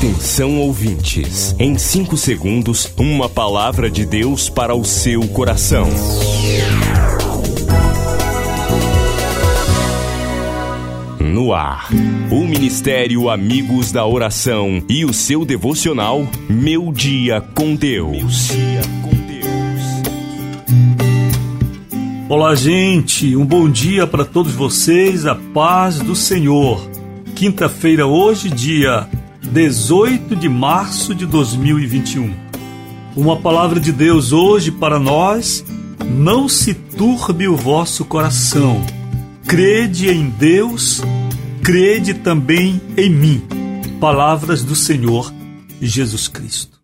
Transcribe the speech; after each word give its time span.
Atenção 0.00 0.58
ouvintes, 0.58 1.54
em 1.58 1.76
5 1.76 2.16
segundos, 2.16 2.90
uma 2.96 3.28
palavra 3.28 3.90
de 3.90 4.06
Deus 4.06 4.48
para 4.48 4.74
o 4.74 4.82
seu 4.82 5.28
coração. 5.28 5.86
No 11.20 11.52
ar, 11.52 11.90
o 12.30 12.46
Ministério 12.46 13.28
Amigos 13.28 13.92
da 13.92 14.06
Oração 14.06 14.82
e 14.88 15.04
o 15.04 15.12
seu 15.12 15.44
devocional 15.44 16.26
Meu 16.48 16.90
Dia 16.94 17.42
com 17.54 17.74
Deus. 17.74 18.48
Olá, 22.26 22.54
gente, 22.54 23.36
um 23.36 23.44
bom 23.44 23.68
dia 23.68 24.06
para 24.06 24.24
todos 24.24 24.54
vocês, 24.54 25.26
a 25.26 25.34
paz 25.34 25.98
do 25.98 26.16
Senhor. 26.16 26.88
Quinta-feira, 27.34 28.06
hoje, 28.06 28.48
dia 28.48 29.06
18 29.50 30.36
de 30.36 30.48
março 30.48 31.12
de 31.12 31.26
2021. 31.26 32.32
Uma 33.16 33.36
palavra 33.36 33.80
de 33.80 33.90
Deus 33.90 34.30
hoje 34.32 34.70
para 34.70 34.96
nós: 34.96 35.64
não 36.08 36.48
se 36.48 36.72
turbe 36.72 37.48
o 37.48 37.56
vosso 37.56 38.04
coração. 38.04 38.80
Crede 39.48 40.08
em 40.08 40.30
Deus, 40.30 41.02
crede 41.64 42.14
também 42.14 42.80
em 42.96 43.10
mim. 43.10 43.42
Palavras 44.00 44.62
do 44.62 44.76
Senhor 44.76 45.34
Jesus 45.82 46.28
Cristo. 46.28 46.78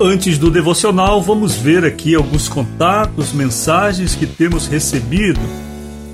Antes 0.00 0.36
do 0.36 0.50
devocional, 0.50 1.22
vamos 1.22 1.54
ver 1.54 1.84
aqui 1.84 2.16
alguns 2.16 2.48
contatos, 2.48 3.32
mensagens 3.32 4.16
que 4.16 4.26
temos 4.26 4.66
recebido 4.66 5.40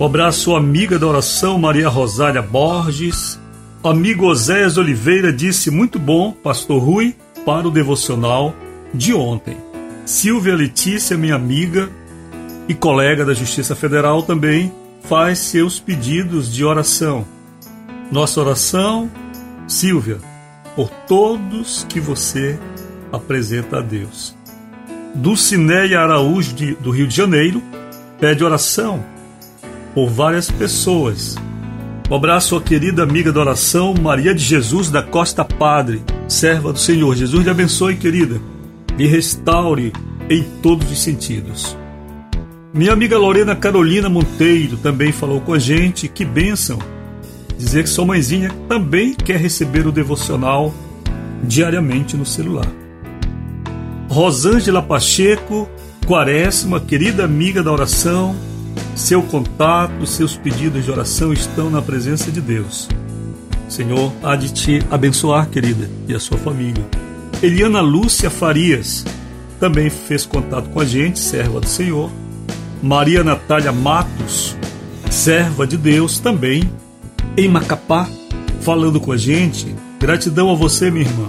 abraço, 0.05 0.55
amiga 0.55 0.97
da 0.97 1.09
oração 1.09 1.59
Maria 1.59 1.89
Rosália 1.89 2.41
Borges. 2.41 3.37
Amigo 3.83 4.27
Oséias 4.27 4.79
Oliveira 4.79 5.33
disse 5.33 5.73
muito 5.73 5.99
bom, 5.99 6.31
Pastor 6.31 6.81
Rui, 6.81 7.17
para 7.45 7.67
o 7.67 7.71
devocional 7.71 8.55
de 8.95 9.13
ontem. 9.13 9.57
Silvia 10.07 10.55
Letícia, 10.55 11.19
minha 11.19 11.35
amiga 11.35 11.91
e 12.69 12.75
colega 12.75 13.25
da 13.25 13.35
Justiça 13.35 13.75
Federal, 13.75 14.23
também 14.23 14.73
faz 15.03 15.41
seus 15.41 15.81
pedidos 15.81 16.53
de 16.53 16.65
oração. 16.65 17.27
Nossa 18.13 18.41
oração, 18.41 19.11
Silvia, 19.67 20.19
por 20.77 20.89
todos 21.09 21.85
que 21.89 21.99
você 21.99 22.57
apresenta 23.11 23.79
a 23.79 23.81
Deus. 23.81 24.33
Dulcineia 25.13 25.99
Araújo, 25.99 26.55
de, 26.55 26.77
do 26.77 26.93
Rio 26.93 27.09
de 27.09 27.17
Janeiro, 27.17 27.61
pede 28.21 28.45
oração 28.45 29.18
por 29.99 30.09
várias 30.09 30.49
pessoas. 30.49 31.35
Um 32.09 32.15
abraço 32.15 32.55
à 32.55 32.63
querida 32.63 33.03
amiga 33.03 33.33
da 33.33 33.41
oração 33.41 33.93
Maria 34.01 34.33
de 34.33 34.45
Jesus 34.45 34.93
da 34.93 35.03
Costa 35.03 35.45
Padre, 35.45 36.01
serva 36.29 36.73
do 36.73 36.79
Senhor. 36.79 37.17
Jesus 37.17 37.43
lhe 37.43 37.51
abençoe, 37.51 37.97
querida, 37.97 38.41
e 38.97 39.09
restaure 39.09 39.93
em 40.31 40.45
todos 40.63 40.89
os 40.89 41.03
sentidos. 41.03 41.77
Minha 42.73 42.93
amiga 42.93 43.19
Lorena 43.19 43.57
Carolina 43.57 44.09
Monteiro 44.09 44.77
também 44.77 45.11
falou 45.11 45.41
com 45.41 45.53
a 45.53 45.59
gente. 45.59 46.07
Que 46.07 46.25
bênção! 46.25 46.79
Dizer 47.59 47.83
que 47.83 47.89
sua 47.89 48.07
mãezinha 48.07 48.55
também 48.69 49.15
quer 49.15 49.41
receber 49.41 49.85
o 49.85 49.91
devocional 49.91 50.73
diariamente 51.43 52.17
no 52.17 52.25
celular. 52.25 52.71
Rosângela 54.09 54.81
Pacheco, 54.81 55.69
Quaresma, 56.07 56.79
querida 56.79 57.25
amiga 57.25 57.65
da 57.65 57.73
oração, 57.73 58.37
seu 58.99 59.23
contato, 59.23 60.05
seus 60.07 60.37
pedidos 60.37 60.85
de 60.85 60.91
oração 60.91 61.33
estão 61.33 61.71
na 61.71 61.81
presença 61.81 62.33
de 62.33 62.41
Deus. 62.41 62.89
Senhor, 63.69 64.13
há 64.23 64.35
de 64.35 64.53
te 64.53 64.83
abençoar, 64.91 65.49
querida, 65.49 65.89
e 66.09 66.15
a 66.15 66.19
sua 66.19 66.37
família. 66.37 66.85
Eliana 67.41 67.81
Lúcia 67.81 68.29
Farias 68.29 69.05
também 69.61 69.89
fez 69.89 70.27
contato 70.27 70.69
com 70.71 70.81
a 70.81 70.85
gente, 70.85 71.21
serva 71.21 71.61
do 71.61 71.69
Senhor. 71.69 72.11
Maria 72.83 73.23
Natália 73.23 73.71
Matos, 73.71 74.57
serva 75.11 75.65
de 75.65 75.77
Deus, 75.77 76.19
também 76.19 76.69
em 77.37 77.49
Macapá, 77.49 78.09
falando 78.63 79.01
com 79.01 79.13
a 79.13 79.17
gente. 79.17 79.75
Gratidão 80.01 80.51
a 80.51 80.55
você, 80.57 80.91
minha 80.91 81.07
irmã. 81.07 81.29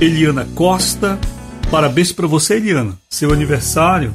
Eliana 0.00 0.46
Costa, 0.54 1.18
parabéns 1.70 2.12
para 2.12 2.26
você, 2.26 2.56
Eliana, 2.56 2.92
seu 3.08 3.32
aniversário. 3.32 4.14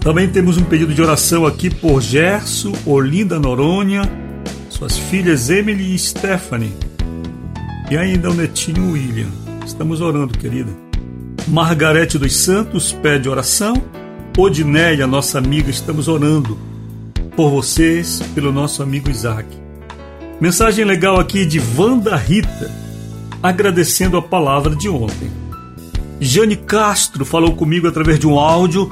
Também 0.00 0.26
temos 0.28 0.56
um 0.56 0.64
pedido 0.64 0.94
de 0.94 1.02
oração 1.02 1.44
aqui 1.44 1.68
por 1.68 2.00
Gerson, 2.00 2.72
Olinda 2.86 3.38
Noronha, 3.38 4.00
suas 4.70 4.96
filhas 4.96 5.50
Emily 5.50 5.94
e 5.94 5.98
Stephanie. 5.98 6.72
E 7.90 7.98
ainda 7.98 8.30
o 8.30 8.34
netinho 8.34 8.92
William. 8.92 9.28
Estamos 9.64 10.00
orando, 10.00 10.38
querida. 10.38 10.70
Margarete 11.46 12.16
dos 12.18 12.34
Santos 12.34 12.92
pede 12.92 13.28
oração. 13.28 13.74
Odineia, 14.38 15.06
nossa 15.06 15.36
amiga, 15.36 15.68
estamos 15.68 16.08
orando 16.08 16.58
por 17.36 17.50
vocês, 17.50 18.22
pelo 18.34 18.50
nosso 18.50 18.82
amigo 18.82 19.10
Isaac. 19.10 19.46
Mensagem 20.40 20.82
legal 20.86 21.20
aqui 21.20 21.44
de 21.44 21.60
Wanda 21.76 22.16
Rita, 22.16 22.70
agradecendo 23.42 24.16
a 24.16 24.22
palavra 24.22 24.74
de 24.74 24.88
ontem. 24.88 25.30
Jane 26.18 26.56
Castro 26.56 27.26
falou 27.26 27.54
comigo 27.54 27.86
através 27.86 28.18
de 28.18 28.26
um 28.26 28.38
áudio 28.38 28.90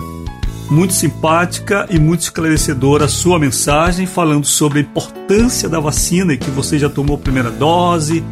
muito 0.71 0.93
simpática 0.93 1.87
e 1.91 1.99
muito 1.99 2.21
esclarecedora 2.21 3.07
a 3.07 3.09
sua 3.09 3.39
mensagem 3.39 4.07
falando 4.07 4.45
sobre 4.45 4.81
a 4.81 4.83
importância 4.83 5.69
da 5.69 5.81
vacina 5.81 6.35
e 6.35 6.37
que 6.37 6.51
você 6.51 6.79
já 6.79 6.89
tomou 6.89 7.17
a 7.17 7.21
primeira 7.21 7.51
dose, 7.51 8.23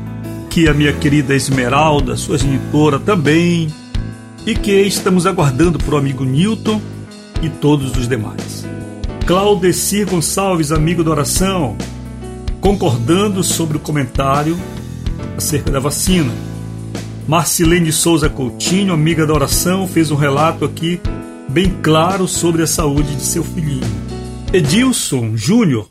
que 0.50 0.68
a 0.68 0.74
minha 0.74 0.92
querida 0.92 1.34
Esmeralda, 1.34 2.16
sua 2.16 2.38
genitora, 2.38 2.98
também, 2.98 3.68
e 4.44 4.54
que 4.54 4.72
estamos 4.82 5.26
aguardando 5.26 5.78
para 5.78 5.94
o 5.94 5.98
amigo 5.98 6.24
Newton 6.24 6.80
e 7.42 7.48
todos 7.48 7.96
os 7.96 8.06
demais. 8.06 8.66
Claudecir 9.26 10.06
Gonçalves, 10.06 10.70
amigo 10.70 11.02
da 11.02 11.10
oração, 11.10 11.76
concordando 12.60 13.42
sobre 13.42 13.76
o 13.76 13.80
comentário 13.80 14.56
acerca 15.36 15.70
da 15.70 15.80
vacina. 15.80 16.32
Marcilene 17.26 17.90
Souza 17.90 18.28
Coutinho, 18.28 18.92
amiga 18.92 19.26
da 19.26 19.34
oração, 19.34 19.88
fez 19.88 20.10
um 20.12 20.16
relato 20.16 20.64
aqui 20.64 21.00
bem 21.48 21.70
claro 21.82 22.26
sobre 22.26 22.62
a 22.62 22.66
saúde 22.66 23.14
de 23.14 23.22
seu 23.22 23.44
filhinho. 23.44 23.86
Edilson 24.52 25.36
Júnior, 25.36 25.88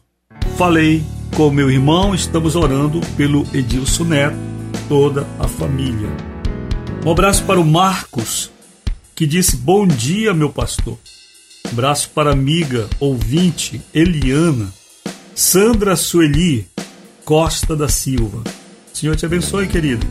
falei 0.58 1.04
com 1.36 1.50
meu 1.50 1.70
irmão, 1.70 2.16
estamos 2.16 2.56
orando 2.56 3.02
pelo 3.18 3.46
Edilson 3.54 4.06
Neto, 4.06 4.38
toda 4.88 5.28
a 5.40 5.48
família. 5.48 6.10
Um 7.06 7.12
abraço 7.12 7.44
para 7.44 7.60
o 7.60 7.66
Marcos, 7.66 8.52
que 9.16 9.26
disse 9.26 9.58
bom 9.58 9.86
dia, 9.86 10.34
meu 10.34 10.50
pastor. 10.50 10.98
Um 11.66 11.70
abraço 11.70 12.10
para 12.14 12.30
a 12.30 12.34
amiga, 12.34 12.88
ouvinte, 13.00 13.82
Eliana, 13.94 14.72
Sandra 15.34 15.96
Sueli, 15.96 16.68
Costa 17.24 17.76
da 17.76 17.90
Silva. 17.90 18.44
Senhor 18.94 19.16
te 19.16 19.26
abençoe, 19.26 19.68
querido. 19.68 20.06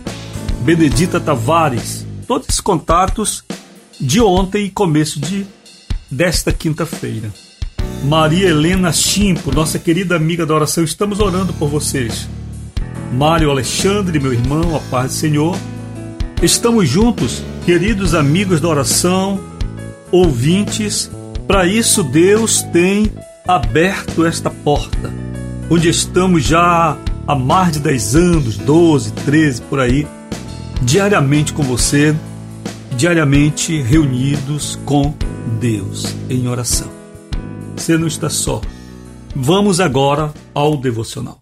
Benedita 0.63 1.19
Tavares, 1.19 2.07
todos 2.27 2.49
os 2.49 2.61
contatos 2.61 3.45
de 4.01 4.21
ontem 4.21 4.67
e 4.67 4.71
começo 4.71 5.21
de 5.21 5.47
desta 6.11 6.53
quinta-feira. 6.53 7.33
Maria 8.05 8.49
Helena 8.49 8.93
Chimpo, 8.93 9.53
nossa 9.55 9.79
querida 9.79 10.17
amiga 10.17 10.45
da 10.45 10.55
oração, 10.55 10.85
estamos 10.85 11.21
orando 11.21 11.53
por 11.55 11.69
vocês. 11.69 12.29
Mário 13.13 13.51
Alexandre, 13.51 14.19
meu 14.19 14.33
irmão, 14.33 14.77
a 14.77 14.81
paz 14.91 15.13
do 15.13 15.19
Senhor. 15.19 15.57
Estamos 16.43 16.89
juntos, 16.89 17.43
queridos 17.65 18.15
amigos 18.15 18.61
da 18.61 18.69
oração, 18.69 19.41
ouvintes. 20.11 21.11
Para 21.47 21.67
isso, 21.67 22.03
Deus 22.03 22.63
tem 22.73 23.11
aberto 23.47 24.27
esta 24.27 24.51
porta, 24.51 25.13
onde 25.71 25.89
estamos 25.89 26.45
já 26.45 26.97
há 27.27 27.35
mais 27.35 27.73
de 27.73 27.81
10 27.81 28.17
anos, 28.17 28.57
12, 28.59 29.13
13 29.13 29.63
por 29.63 29.81
aí, 29.81 30.07
diariamente 30.83 31.53
com 31.53 31.63
você 31.63 32.15
diariamente 32.95 33.81
reunidos 33.83 34.79
com 34.85 35.15
Deus 35.61 36.15
em 36.31 36.49
oração. 36.49 36.89
Você 37.77 37.99
não 37.99 38.07
está 38.07 38.31
só. 38.31 38.61
Vamos 39.35 39.81
agora 39.81 40.33
ao 40.55 40.77
devocional. 40.77 41.41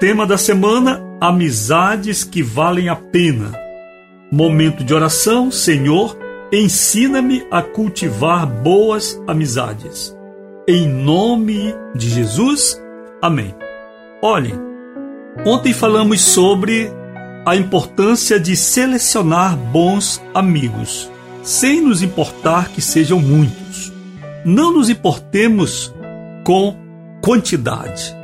Tema 0.00 0.26
da 0.26 0.36
semana: 0.36 1.02
Amizades 1.20 2.24
que 2.24 2.42
valem 2.42 2.88
a 2.88 2.96
pena. 2.96 3.52
Momento 4.32 4.82
de 4.82 4.92
oração: 4.92 5.50
Senhor, 5.50 6.18
ensina-me 6.52 7.46
a 7.50 7.62
cultivar 7.62 8.46
boas 8.46 9.20
amizades. 9.26 10.16
Em 10.66 10.88
nome 10.88 11.74
de 11.94 12.08
Jesus, 12.08 12.80
amém. 13.22 13.54
Olhem, 14.26 14.54
ontem 15.44 15.74
falamos 15.74 16.22
sobre 16.22 16.90
a 17.44 17.54
importância 17.56 18.40
de 18.40 18.56
selecionar 18.56 19.54
bons 19.54 20.18
amigos. 20.32 21.10
sem 21.42 21.82
nos 21.82 22.02
importar 22.02 22.70
que 22.70 22.80
sejam 22.80 23.20
muitos. 23.20 23.92
Não 24.46 24.72
nos 24.72 24.88
importemos 24.88 25.94
com 26.42 26.74
quantidade. 27.20 28.16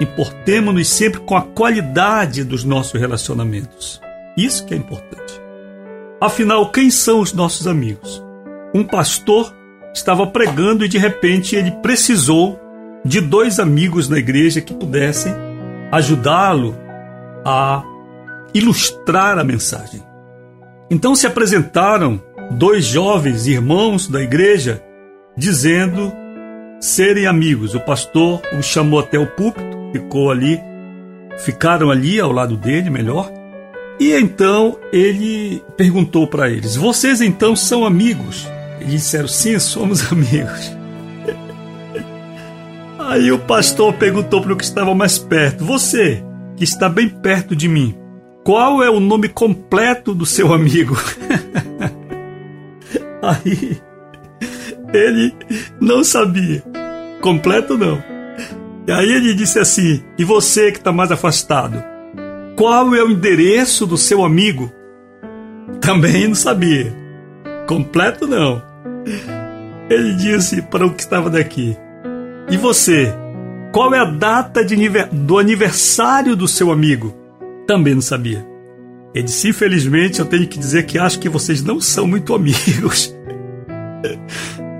Importemos-nos 0.00 0.88
sempre 0.88 1.20
com 1.20 1.36
a 1.36 1.42
qualidade 1.42 2.44
dos 2.44 2.64
nossos 2.64 2.98
relacionamentos. 2.98 4.00
Isso 4.34 4.64
que 4.64 4.72
é 4.72 4.76
importante. 4.78 5.38
Afinal, 6.18 6.72
quem 6.72 6.90
são 6.90 7.20
os 7.20 7.34
nossos 7.34 7.66
amigos? 7.66 8.24
Um 8.74 8.84
pastor 8.84 9.54
estava 9.92 10.26
pregando 10.26 10.82
e 10.82 10.88
de 10.88 10.96
repente 10.96 11.54
ele 11.54 11.72
precisou 11.82 12.58
de 13.04 13.20
dois 13.20 13.58
amigos 13.58 14.08
na 14.08 14.18
igreja 14.18 14.60
que 14.60 14.74
pudessem 14.74 15.32
ajudá-lo 15.90 16.76
a 17.44 17.82
ilustrar 18.54 19.38
a 19.38 19.44
mensagem. 19.44 20.02
Então 20.90 21.14
se 21.14 21.26
apresentaram 21.26 22.20
dois 22.50 22.84
jovens 22.84 23.46
irmãos 23.46 24.08
da 24.08 24.20
igreja 24.20 24.82
dizendo 25.36 26.12
serem 26.80 27.26
amigos. 27.26 27.74
O 27.74 27.80
pastor 27.80 28.42
os 28.58 28.66
chamou 28.66 29.00
até 29.00 29.18
o 29.18 29.26
púlpito, 29.26 29.90
ficou 29.92 30.30
ali, 30.30 30.60
ficaram 31.38 31.90
ali 31.90 32.20
ao 32.20 32.32
lado 32.32 32.56
dele, 32.56 32.90
melhor. 32.90 33.30
E 33.98 34.12
então 34.12 34.78
ele 34.92 35.62
perguntou 35.76 36.26
para 36.26 36.50
eles: 36.50 36.76
Vocês 36.76 37.20
então 37.20 37.54
são 37.54 37.84
amigos? 37.84 38.46
Eles 38.80 38.92
disseram: 38.92 39.28
Sim, 39.28 39.58
somos 39.58 40.10
amigos. 40.12 40.81
Aí 43.12 43.30
o 43.30 43.38
pastor 43.38 43.92
perguntou 43.92 44.40
para 44.40 44.54
o 44.54 44.56
que 44.56 44.64
estava 44.64 44.94
mais 44.94 45.18
perto: 45.18 45.66
Você, 45.66 46.24
que 46.56 46.64
está 46.64 46.88
bem 46.88 47.10
perto 47.10 47.54
de 47.54 47.68
mim, 47.68 47.94
qual 48.42 48.82
é 48.82 48.88
o 48.88 49.00
nome 49.00 49.28
completo 49.28 50.14
do 50.14 50.24
seu 50.24 50.50
amigo? 50.50 50.96
Aí 53.20 53.76
ele 54.94 55.34
não 55.78 56.02
sabia. 56.02 56.64
Completo 57.20 57.76
não. 57.76 58.02
E 58.86 58.90
aí 58.90 59.12
ele 59.12 59.34
disse 59.34 59.58
assim: 59.58 60.02
E 60.16 60.24
você 60.24 60.72
que 60.72 60.78
está 60.78 60.90
mais 60.90 61.12
afastado, 61.12 61.84
qual 62.56 62.94
é 62.94 63.04
o 63.04 63.10
endereço 63.10 63.86
do 63.86 63.98
seu 63.98 64.24
amigo? 64.24 64.72
Também 65.82 66.28
não 66.28 66.34
sabia. 66.34 66.90
Completo 67.68 68.26
não. 68.26 68.62
Ele 69.90 70.14
disse 70.14 70.62
para 70.62 70.86
o 70.86 70.94
que 70.94 71.02
estava 71.02 71.28
daqui: 71.28 71.76
e 72.50 72.56
você? 72.56 73.12
Qual 73.72 73.94
é 73.94 73.98
a 73.98 74.04
data 74.04 74.64
de, 74.64 74.76
do 75.10 75.38
aniversário 75.38 76.36
do 76.36 76.46
seu 76.46 76.70
amigo? 76.70 77.16
Também 77.66 77.94
não 77.94 78.02
sabia. 78.02 78.46
Ele 79.14 79.24
disse: 79.24 79.48
Infelizmente, 79.48 80.20
eu 80.20 80.26
tenho 80.26 80.46
que 80.46 80.58
dizer 80.58 80.84
que 80.84 80.98
acho 80.98 81.18
que 81.18 81.28
vocês 81.28 81.62
não 81.62 81.80
são 81.80 82.06
muito 82.06 82.34
amigos. 82.34 83.14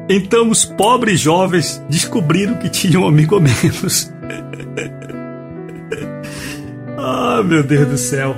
Então, 0.09 0.51
os 0.51 0.65
pobres 0.65 1.21
jovens 1.21 1.81
descobriram 1.89 2.57
que 2.57 2.69
tinham 2.69 3.05
um 3.05 3.07
amigo 3.07 3.37
a 3.37 3.41
menos. 3.41 4.13
ah, 6.99 7.41
meu 7.43 7.63
Deus 7.63 7.89
do 7.89 7.97
céu. 7.97 8.35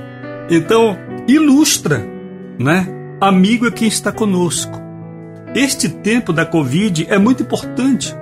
Então, 0.51 0.97
ilustra, 1.27 2.07
né? 2.59 2.87
Amigo 3.19 3.67
é 3.67 3.71
quem 3.71 3.89
está 3.89 4.13
conosco. 4.13 4.79
Este 5.55 5.89
tempo 5.89 6.35
da 6.35 6.45
Covid 6.45 7.07
é 7.09 7.19
muito 7.19 7.43
importante 7.43 8.15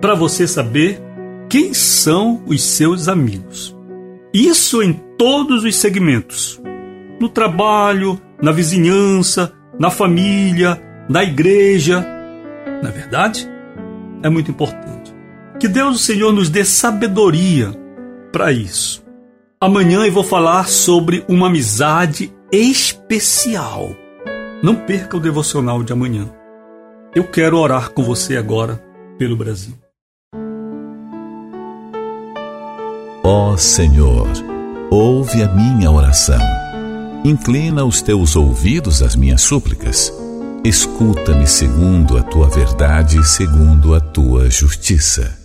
para 0.00 0.14
você 0.14 0.46
saber 0.46 1.00
quem 1.48 1.72
são 1.72 2.42
os 2.46 2.62
seus 2.62 3.08
amigos. 3.08 3.76
Isso 4.32 4.82
em 4.82 4.92
todos 4.92 5.64
os 5.64 5.76
segmentos: 5.76 6.60
no 7.20 7.28
trabalho, 7.28 8.20
na 8.40 8.52
vizinhança, 8.52 9.52
na 9.78 9.90
família, 9.90 10.80
na 11.08 11.22
igreja. 11.22 12.06
Na 12.82 12.90
verdade, 12.90 13.48
é 14.22 14.28
muito 14.28 14.50
importante. 14.50 15.14
Que 15.58 15.66
Deus, 15.66 15.96
o 15.96 15.98
Senhor, 15.98 16.32
nos 16.32 16.48
dê 16.48 16.64
sabedoria 16.64 17.72
para 18.30 18.52
isso. 18.52 19.02
Amanhã 19.60 20.04
eu 20.04 20.12
vou 20.12 20.22
falar 20.22 20.68
sobre 20.68 21.24
uma 21.28 21.48
amizade 21.48 22.32
especial. 22.52 23.90
Não 24.62 24.74
perca 24.74 25.16
o 25.16 25.20
devocional 25.20 25.82
de 25.82 25.92
amanhã. 25.92 26.30
Eu 27.14 27.24
quero 27.24 27.58
orar 27.58 27.90
com 27.90 28.02
você 28.02 28.36
agora 28.36 28.80
pelo 29.18 29.36
Brasil. 29.36 29.74
Ó 33.30 33.58
Senhor, 33.58 34.26
ouve 34.90 35.42
a 35.42 35.48
minha 35.48 35.90
oração. 35.90 36.40
Inclina 37.22 37.84
os 37.84 38.00
teus 38.00 38.34
ouvidos 38.34 39.02
às 39.02 39.14
minhas 39.14 39.42
súplicas. 39.42 40.10
Escuta-me 40.64 41.46
segundo 41.46 42.16
a 42.16 42.22
tua 42.22 42.48
verdade, 42.48 43.22
segundo 43.28 43.94
a 43.94 44.00
tua 44.00 44.48
justiça. 44.48 45.38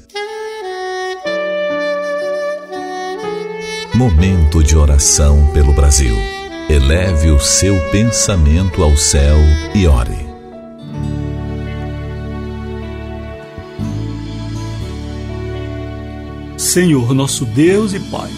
Momento 3.93 4.63
de 4.63 4.77
oração 4.77 5.51
pelo 5.53 5.73
Brasil. 5.73 6.15
Eleve 6.69 7.31
o 7.31 7.39
seu 7.41 7.77
pensamento 7.91 8.81
ao 8.81 8.95
céu 8.95 9.35
e 9.75 9.85
ore. 9.87 10.32
Senhor 16.73 17.13
nosso 17.13 17.45
Deus 17.45 17.93
e 17.93 17.99
Pai, 17.99 18.31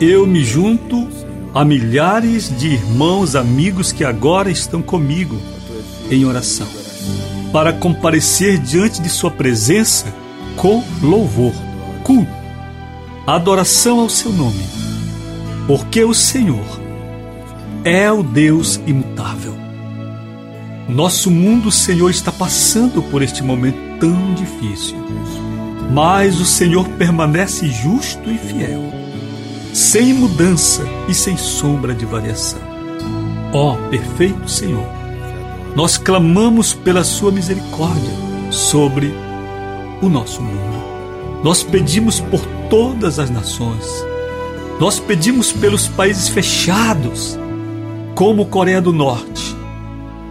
eu 0.00 0.26
me 0.26 0.42
junto 0.42 1.06
a 1.52 1.62
milhares 1.62 2.50
de 2.58 2.68
irmãos, 2.68 3.36
amigos 3.36 3.92
que 3.92 4.02
agora 4.02 4.50
estão 4.50 4.80
comigo 4.80 5.38
em 6.10 6.24
oração, 6.24 6.66
para 7.52 7.70
comparecer 7.70 8.56
diante 8.56 9.02
de 9.02 9.10
Sua 9.10 9.30
presença 9.30 10.06
com 10.56 10.82
louvor, 11.02 11.52
culto, 12.02 12.32
adoração 13.26 14.00
ao 14.00 14.08
Seu 14.08 14.32
nome, 14.32 14.64
porque 15.66 16.02
o 16.02 16.14
Senhor 16.14 16.80
é 17.84 18.10
o 18.10 18.22
Deus 18.22 18.80
imutável. 18.86 19.54
Nosso 20.88 21.30
mundo, 21.30 21.70
Senhor, 21.70 22.08
está 22.08 22.32
passando 22.32 23.02
por 23.02 23.20
este 23.20 23.42
momento 23.42 23.98
tão 24.00 24.32
difícil 24.32 24.96
mas 25.90 26.40
o 26.40 26.44
Senhor 26.44 26.88
permanece 26.90 27.68
justo 27.68 28.30
e 28.30 28.38
fiel, 28.38 28.92
sem 29.72 30.12
mudança 30.12 30.82
e 31.08 31.14
sem 31.14 31.36
sombra 31.36 31.94
de 31.94 32.04
variação. 32.04 32.60
Ó 33.52 33.74
oh, 33.74 33.88
perfeito 33.88 34.50
Senhor, 34.50 34.86
nós 35.76 35.96
clamamos 35.96 36.74
pela 36.74 37.04
Sua 37.04 37.30
misericórdia 37.30 38.10
sobre 38.50 39.12
o 40.00 40.08
nosso 40.08 40.40
mundo. 40.42 40.84
Nós 41.42 41.62
pedimos 41.62 42.20
por 42.20 42.40
todas 42.70 43.18
as 43.18 43.30
nações. 43.30 43.84
Nós 44.80 44.98
pedimos 44.98 45.52
pelos 45.52 45.86
países 45.86 46.28
fechados, 46.28 47.38
como 48.14 48.46
Coreia 48.46 48.80
do 48.80 48.92
Norte, 48.92 49.54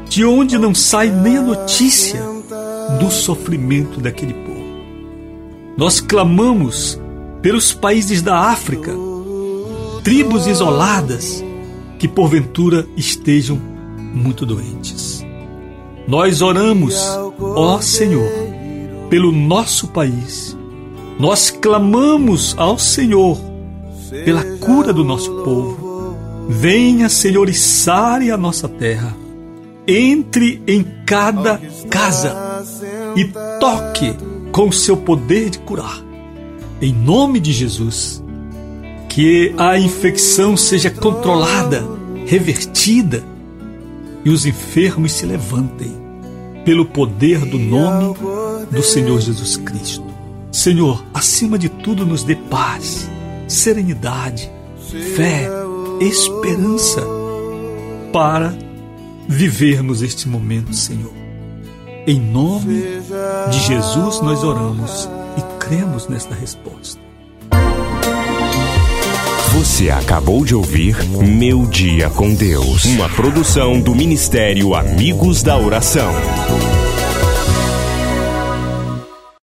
de 0.09 0.25
onde 0.25 0.57
não 0.57 0.73
sai 0.73 1.09
nem 1.09 1.37
a 1.37 1.41
notícia 1.41 2.21
do 2.99 3.09
sofrimento 3.09 3.99
daquele 3.99 4.33
povo. 4.33 4.52
Nós 5.75 5.99
clamamos 5.99 6.99
pelos 7.41 7.73
países 7.73 8.21
da 8.21 8.37
África, 8.37 8.91
tribos 10.03 10.45
isoladas 10.45 11.43
que 11.97 12.07
porventura 12.07 12.87
estejam 12.95 13.59
muito 13.97 14.45
doentes. 14.45 15.25
Nós 16.07 16.41
oramos, 16.41 16.95
ó 17.39 17.81
Senhor, 17.81 18.29
pelo 19.09 19.31
nosso 19.31 19.87
país. 19.87 20.55
Nós 21.19 21.49
clamamos 21.49 22.53
ao 22.57 22.77
Senhor 22.77 23.37
pela 24.25 24.43
cura 24.57 24.93
do 24.93 25.03
nosso 25.03 25.31
povo. 25.43 26.15
Venha, 26.49 27.09
Senhor, 27.09 27.49
e 27.49 27.53
sare 27.53 28.29
a 28.29 28.37
nossa 28.37 28.67
terra. 28.67 29.15
Entre 29.87 30.61
em 30.67 30.85
cada 31.05 31.59
casa 31.89 32.63
e 33.15 33.25
toque 33.59 34.15
com 34.53 34.69
o 34.69 34.71
seu 34.71 34.95
poder 34.95 35.49
de 35.49 35.57
curar. 35.59 35.99
Em 36.79 36.93
nome 36.93 37.39
de 37.39 37.51
Jesus, 37.51 38.23
que 39.09 39.53
a 39.57 39.77
infecção 39.79 40.55
seja 40.55 40.91
controlada, 40.91 41.83
revertida 42.25 43.23
e 44.23 44.29
os 44.29 44.45
enfermos 44.45 45.13
se 45.13 45.25
levantem 45.25 45.91
pelo 46.63 46.85
poder 46.85 47.39
do 47.39 47.57
nome 47.57 48.15
do 48.71 48.83
Senhor 48.83 49.19
Jesus 49.19 49.57
Cristo. 49.57 50.05
Senhor, 50.51 51.03
acima 51.13 51.57
de 51.57 51.67
tudo, 51.67 52.05
nos 52.05 52.23
dê 52.23 52.35
paz, 52.35 53.09
serenidade, 53.47 54.51
fé, 55.15 55.49
esperança 55.99 57.01
para 58.11 58.55
vivermos 59.27 60.03
este 60.03 60.29
momento, 60.29 60.75
Senhor. 60.75 61.22
Em 62.05 62.19
nome 62.19 62.83
de 63.49 63.59
Jesus 63.59 64.19
nós 64.19 64.43
oramos 64.43 65.09
e 65.37 65.41
cremos 65.57 66.09
nesta 66.09 66.35
resposta. 66.35 67.01
Você 69.53 69.89
acabou 69.89 70.43
de 70.43 70.53
ouvir 70.53 70.97
Meu 71.05 71.65
Dia 71.65 72.09
com 72.09 72.33
Deus, 72.33 72.83
uma 72.83 73.07
produção 73.07 73.79
do 73.79 73.95
Ministério 73.95 74.75
Amigos 74.75 75.41
da 75.41 75.57
Oração. 75.57 76.11